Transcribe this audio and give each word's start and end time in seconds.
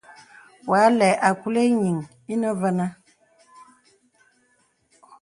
Wà 0.69 0.81
lɛ 0.99 1.07
àkùla 1.27 1.61
ìyìŋ 1.71 1.97
ìnə 2.31 2.49
vənə. 2.59 2.85